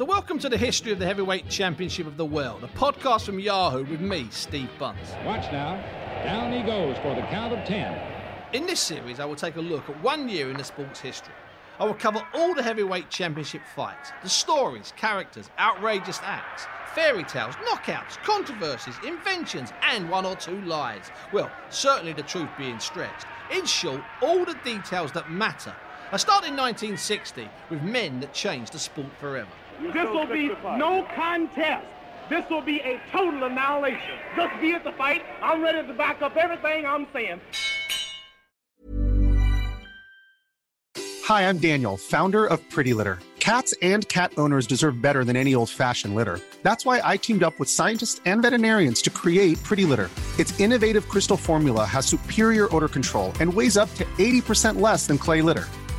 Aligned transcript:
So, 0.00 0.06
welcome 0.06 0.38
to 0.38 0.48
the 0.48 0.56
history 0.56 0.92
of 0.92 0.98
the 0.98 1.04
Heavyweight 1.04 1.50
Championship 1.50 2.06
of 2.06 2.16
the 2.16 2.24
World, 2.24 2.64
a 2.64 2.68
podcast 2.68 3.26
from 3.26 3.38
Yahoo 3.38 3.84
with 3.84 4.00
me, 4.00 4.28
Steve 4.30 4.70
Bunce. 4.78 5.10
Watch 5.26 5.52
now. 5.52 5.74
Down 6.24 6.50
he 6.50 6.62
goes 6.62 6.96
for 7.02 7.14
the 7.14 7.20
count 7.26 7.52
of 7.52 7.62
10. 7.68 8.00
In 8.54 8.64
this 8.64 8.80
series, 8.80 9.20
I 9.20 9.26
will 9.26 9.36
take 9.36 9.56
a 9.56 9.60
look 9.60 9.90
at 9.90 10.02
one 10.02 10.26
year 10.26 10.50
in 10.50 10.56
the 10.56 10.64
sport's 10.64 11.00
history. 11.00 11.34
I 11.78 11.84
will 11.84 11.92
cover 11.92 12.26
all 12.32 12.54
the 12.54 12.62
heavyweight 12.62 13.10
championship 13.10 13.60
fights, 13.76 14.10
the 14.22 14.30
stories, 14.30 14.94
characters, 14.96 15.50
outrageous 15.58 16.18
acts, 16.22 16.66
fairy 16.94 17.24
tales, 17.24 17.54
knockouts, 17.56 18.16
controversies, 18.24 18.96
inventions, 19.06 19.70
and 19.82 20.08
one 20.08 20.24
or 20.24 20.34
two 20.34 20.62
lies. 20.62 21.10
Well, 21.30 21.50
certainly 21.68 22.14
the 22.14 22.22
truth 22.22 22.48
being 22.56 22.80
stretched. 22.80 23.26
In 23.52 23.66
short, 23.66 24.00
all 24.22 24.46
the 24.46 24.56
details 24.64 25.12
that 25.12 25.30
matter. 25.30 25.74
I 26.10 26.16
start 26.16 26.46
in 26.46 26.56
1960 26.56 27.50
with 27.68 27.82
men 27.82 28.20
that 28.20 28.32
changed 28.32 28.72
the 28.72 28.78
sport 28.78 29.10
forever. 29.20 29.50
This 29.80 30.08
will 30.10 30.26
be 30.26 30.48
no 30.76 31.06
contest. 31.14 31.86
This 32.28 32.48
will 32.50 32.60
be 32.60 32.80
a 32.80 33.00
total 33.10 33.44
annihilation. 33.44 34.18
Just 34.36 34.60
be 34.60 34.72
at 34.72 34.84
the 34.84 34.92
fight. 34.92 35.22
I'm 35.42 35.62
ready 35.62 35.86
to 35.86 35.94
back 35.94 36.22
up 36.22 36.36
everything 36.36 36.86
I'm 36.86 37.06
saying. 37.12 37.40
Hi, 41.24 41.46
I'm 41.48 41.58
Daniel, 41.58 41.96
founder 41.96 42.46
of 42.46 42.60
PrettyLitter. 42.70 43.18
Cats 43.38 43.72
and 43.80 44.06
cat 44.08 44.32
owners 44.36 44.66
deserve 44.66 45.00
better 45.00 45.24
than 45.24 45.34
any 45.36 45.54
old 45.54 45.70
fashioned 45.70 46.14
litter. 46.14 46.40
That's 46.62 46.84
why 46.84 47.00
I 47.02 47.16
teamed 47.16 47.42
up 47.42 47.58
with 47.58 47.70
scientists 47.70 48.20
and 48.26 48.42
veterinarians 48.42 49.00
to 49.02 49.10
create 49.10 49.62
Pretty 49.62 49.84
Litter. 49.84 50.10
Its 50.38 50.58
innovative 50.60 51.08
crystal 51.08 51.36
formula 51.36 51.84
has 51.84 52.04
superior 52.04 52.74
odor 52.74 52.88
control 52.88 53.32
and 53.40 53.52
weighs 53.52 53.76
up 53.76 53.92
to 53.94 54.04
80% 54.18 54.80
less 54.80 55.06
than 55.06 55.18
clay 55.18 55.40
litter. 55.40 55.66